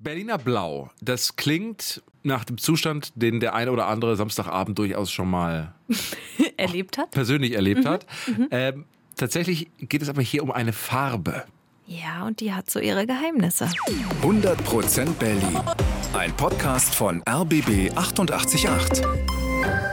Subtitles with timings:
[0.00, 5.28] Berliner Blau, das klingt nach dem Zustand, den der eine oder andere Samstagabend durchaus schon
[5.28, 5.74] mal
[6.56, 7.10] erlebt hat.
[7.10, 7.88] Persönlich erlebt mhm.
[7.88, 8.06] hat.
[8.28, 8.48] Mhm.
[8.52, 8.84] Ähm,
[9.16, 11.44] tatsächlich geht es aber hier um eine Farbe.
[11.86, 13.70] Ja, und die hat so ihre Geheimnisse.
[14.22, 15.58] 100% Berlin.
[16.12, 19.02] Ein Podcast von RBB 888.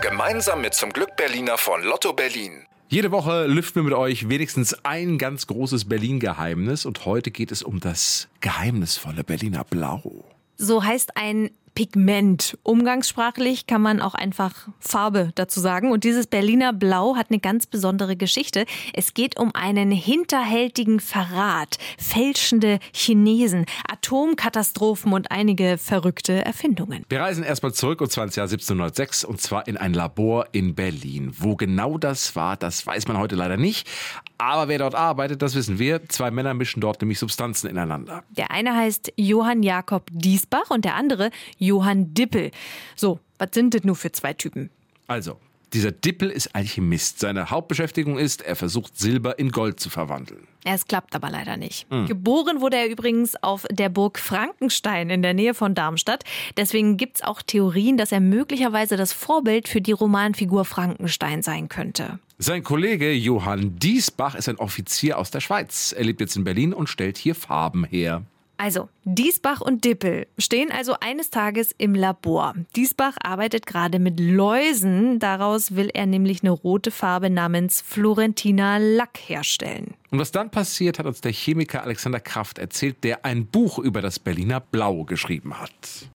[0.00, 2.68] Gemeinsam mit zum Glück Berliner von Lotto Berlin.
[2.90, 7.62] Jede Woche lüften wir mit euch wenigstens ein ganz großes Berlin-Geheimnis und heute geht es
[7.62, 10.24] um das geheimnisvolle Berliner Blau.
[10.56, 12.58] So heißt ein Pigment.
[12.62, 15.92] Umgangssprachlich kann man auch einfach Farbe dazu sagen.
[15.92, 18.64] Und dieses Berliner Blau hat eine ganz besondere Geschichte.
[18.94, 27.04] Es geht um einen hinterhältigen Verrat, fälschende Chinesen, Atomkatastrophen und einige verrückte Erfindungen.
[27.08, 30.74] Wir reisen erstmal zurück und zwar ins Jahr 1706 und zwar in ein Labor in
[30.74, 31.32] Berlin.
[31.38, 33.88] Wo genau das war, das weiß man heute leider nicht.
[34.38, 36.08] Aber wer dort arbeitet, das wissen wir.
[36.08, 38.22] Zwei Männer mischen dort nämlich Substanzen ineinander.
[38.30, 42.50] Der eine heißt Johann Jakob Diesbach und der andere Johann Dippel.
[42.96, 44.70] So, was sind das nur für zwei Typen?
[45.06, 45.38] Also,
[45.74, 47.20] dieser Dippel ist Alchemist.
[47.20, 50.46] Seine Hauptbeschäftigung ist, er versucht Silber in Gold zu verwandeln.
[50.64, 51.90] Es klappt aber leider nicht.
[51.90, 52.06] Mhm.
[52.06, 56.24] Geboren wurde er übrigens auf der Burg Frankenstein in der Nähe von Darmstadt.
[56.56, 61.68] Deswegen gibt es auch Theorien, dass er möglicherweise das Vorbild für die Romanfigur Frankenstein sein
[61.68, 62.18] könnte.
[62.38, 65.92] Sein Kollege Johann Diesbach ist ein Offizier aus der Schweiz.
[65.92, 68.22] Er lebt jetzt in Berlin und stellt hier Farben her.
[68.58, 72.54] Also, Diesbach und Dippel stehen also eines Tages im Labor.
[72.74, 75.20] Diesbach arbeitet gerade mit Läusen.
[75.20, 79.94] Daraus will er nämlich eine rote Farbe namens Florentina Lack herstellen.
[80.10, 84.00] Und was dann passiert, hat uns der Chemiker Alexander Kraft erzählt, der ein Buch über
[84.00, 85.70] das Berliner Blau geschrieben hat.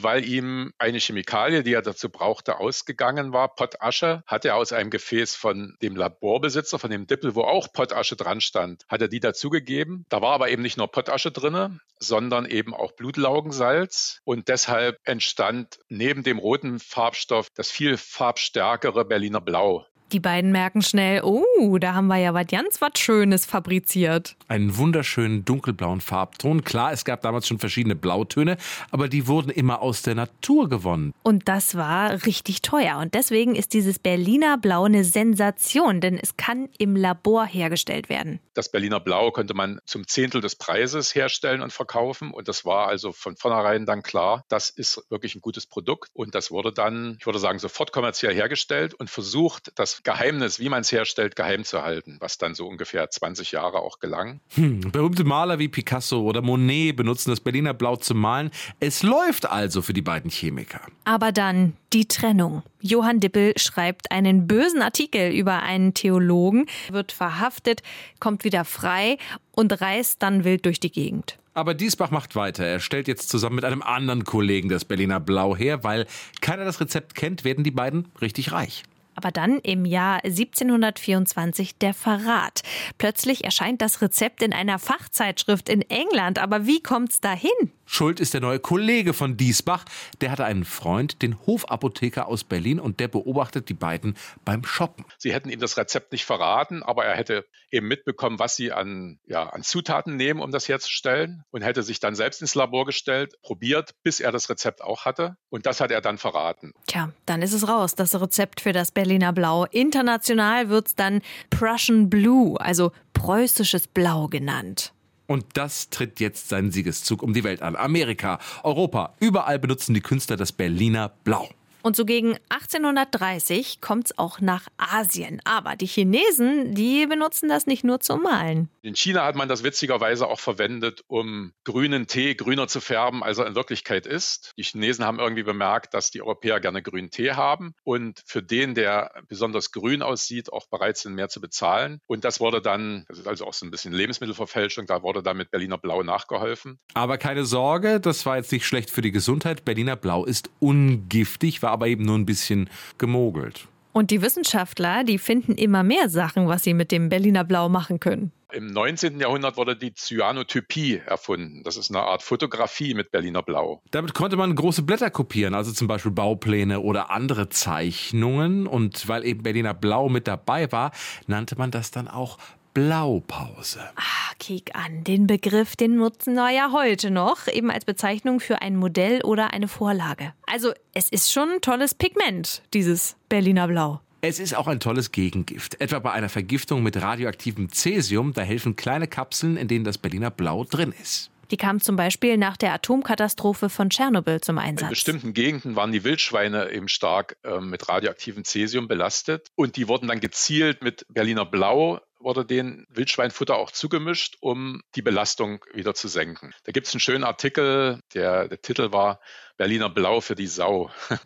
[0.00, 4.88] Weil ihm eine Chemikalie, die er dazu brauchte, ausgegangen war, Pottasche, hat er aus einem
[4.88, 9.20] Gefäß von dem Laborbesitzer, von dem Dippel, wo auch Pottasche dran stand, hat er die
[9.20, 10.06] dazugegeben.
[10.08, 14.20] Da war aber eben nicht nur Pottasche drin, sondern eben auch Blutlaugensalz.
[14.24, 19.84] Und deshalb entstand neben dem roten Farbstoff das viel farbstärkere Berliner Blau.
[20.14, 24.36] Die beiden merken schnell, oh, da haben wir ja was ganz was Schönes fabriziert.
[24.46, 26.62] Einen wunderschönen dunkelblauen Farbton.
[26.62, 28.56] Klar, es gab damals schon verschiedene Blautöne,
[28.92, 31.12] aber die wurden immer aus der Natur gewonnen.
[31.24, 32.98] Und das war richtig teuer.
[32.98, 38.38] Und deswegen ist dieses Berliner Blau eine Sensation, denn es kann im Labor hergestellt werden.
[38.54, 42.30] Das Berliner Blau konnte man zum Zehntel des Preises herstellen und verkaufen.
[42.30, 46.10] Und das war also von vornherein dann klar, das ist wirklich ein gutes Produkt.
[46.12, 50.68] Und das wurde dann, ich würde sagen, sofort kommerziell hergestellt und versucht, das Geheimnis, wie
[50.68, 54.40] man es herstellt, geheim zu halten, was dann so ungefähr 20 Jahre auch gelang.
[54.54, 58.50] Hm, berühmte Maler wie Picasso oder Monet benutzen das Berliner Blau zum Malen.
[58.80, 60.80] Es läuft also für die beiden Chemiker.
[61.04, 62.62] Aber dann die Trennung.
[62.80, 67.82] Johann Dippel schreibt einen bösen Artikel über einen Theologen, wird verhaftet,
[68.20, 69.16] kommt wieder frei
[69.52, 71.38] und reist dann wild durch die Gegend.
[71.54, 72.64] Aber Diesbach macht weiter.
[72.64, 76.06] Er stellt jetzt zusammen mit einem anderen Kollegen das Berliner Blau her, weil
[76.40, 78.82] keiner das Rezept kennt, werden die beiden richtig reich.
[79.14, 82.62] Aber dann im Jahr 1724 der Verrat.
[82.98, 86.38] Plötzlich erscheint das Rezept in einer Fachzeitschrift in England.
[86.38, 87.50] Aber wie kommt's dahin?
[87.86, 89.84] Schuld ist der neue Kollege von Diesbach.
[90.20, 95.04] Der hatte einen Freund, den Hofapotheker aus Berlin, und der beobachtet die beiden beim Shoppen.
[95.18, 99.18] Sie hätten ihm das Rezept nicht verraten, aber er hätte eben mitbekommen, was sie an,
[99.26, 103.34] ja, an Zutaten nehmen, um das herzustellen, und hätte sich dann selbst ins Labor gestellt,
[103.42, 105.36] probiert, bis er das Rezept auch hatte.
[105.50, 106.72] Und das hat er dann verraten.
[106.86, 109.64] Tja, dann ist es raus, das Rezept für das Berliner Blau.
[109.66, 111.20] International wird es dann
[111.50, 114.93] Prussian Blue, also preußisches Blau genannt.
[115.26, 117.76] Und das tritt jetzt seinen Siegeszug um die Welt an.
[117.76, 121.48] Amerika, Europa, überall benutzen die Künstler das Berliner Blau.
[121.84, 125.42] Und so gegen 1830 kommt es auch nach Asien.
[125.44, 128.70] Aber die Chinesen, die benutzen das nicht nur zum Malen.
[128.80, 133.36] In China hat man das witzigerweise auch verwendet, um grünen Tee grüner zu färben, als
[133.36, 134.54] er in Wirklichkeit ist.
[134.56, 138.74] Die Chinesen haben irgendwie bemerkt, dass die Europäer gerne grünen Tee haben und für den,
[138.74, 142.00] der besonders grün aussieht, auch bereit sind, mehr zu bezahlen.
[142.06, 145.36] Und das wurde dann, das ist also auch so ein bisschen Lebensmittelverfälschung, da wurde dann
[145.36, 146.78] mit Berliner Blau nachgeholfen.
[146.94, 149.66] Aber keine Sorge, das war jetzt nicht schlecht für die Gesundheit.
[149.66, 153.68] Berliner Blau ist ungiftig, war aber eben nur ein bisschen gemogelt.
[153.92, 158.00] Und die Wissenschaftler, die finden immer mehr Sachen, was sie mit dem Berliner Blau machen
[158.00, 158.32] können.
[158.52, 159.20] Im 19.
[159.20, 161.62] Jahrhundert wurde die Cyanotypie erfunden.
[161.64, 163.82] Das ist eine Art Fotografie mit Berliner Blau.
[163.90, 168.66] Damit konnte man große Blätter kopieren, also zum Beispiel Baupläne oder andere Zeichnungen.
[168.68, 170.92] Und weil eben Berliner Blau mit dabei war,
[171.26, 172.38] nannte man das dann auch
[172.74, 173.80] Blaupause.
[173.96, 175.04] Ah, kiek an.
[175.04, 179.52] Den Begriff, den nutzen wir ja heute noch, eben als Bezeichnung für ein Modell oder
[179.52, 180.32] eine Vorlage.
[180.46, 184.00] Also, es ist schon ein tolles Pigment, dieses Berliner Blau.
[184.20, 185.80] Es ist auch ein tolles Gegengift.
[185.82, 190.30] Etwa bei einer Vergiftung mit radioaktivem Cäsium, da helfen kleine Kapseln, in denen das Berliner
[190.30, 191.30] Blau drin ist.
[191.50, 194.88] Die kam zum Beispiel nach der Atomkatastrophe von Tschernobyl zum Einsatz.
[194.88, 199.88] In bestimmten Gegenden waren die Wildschweine eben stark äh, mit radioaktivem Cäsium belastet und die
[199.88, 205.94] wurden dann gezielt mit Berliner Blau wurde den Wildschweinfutter auch zugemischt, um die Belastung wieder
[205.94, 206.52] zu senken.
[206.64, 209.20] Da gibt es einen schönen Artikel, der, der Titel war
[209.56, 210.90] Berliner Blau für die Sau.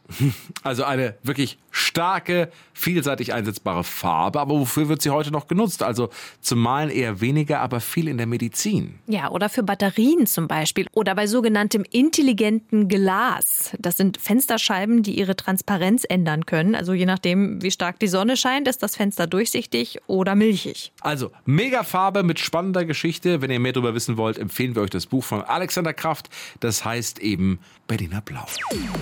[0.62, 4.41] Also eine wirklich starke, vielseitig einsetzbare Farbe.
[4.41, 5.83] Aber wofür wird sie heute noch genutzt?
[5.83, 6.11] Also
[6.41, 8.99] zum Malen eher weniger, aber viel in der Medizin.
[9.06, 10.87] Ja, oder für Batterien zum Beispiel.
[10.93, 13.73] Oder bei sogenanntem intelligenten Glas.
[13.79, 16.75] Das sind Fensterscheiben, die ihre Transparenz ändern können.
[16.75, 20.88] Also je nachdem, wie stark die Sonne scheint, ist das Fenster durchsichtig oder milchig.
[21.00, 23.40] Also mega Farbe mit spannender Geschichte.
[23.43, 26.29] Wenn ihr mehr darüber wissen wollt, empfehlen wir euch das Buch von Alexander Kraft.
[26.61, 28.46] Das heißt eben Berliner Blau.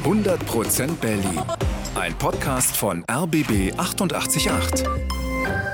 [0.04, 1.42] 100% Berlin.
[1.94, 4.84] Ein Podcast von RBB 888.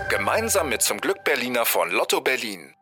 [0.08, 2.74] Gemeinsam mit zum Glück Berliner von Lotto Berlin.